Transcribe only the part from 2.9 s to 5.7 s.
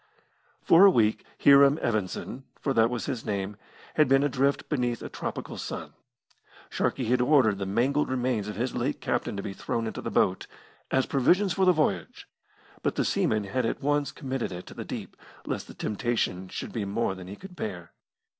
his name, had been adrift beneath a tropical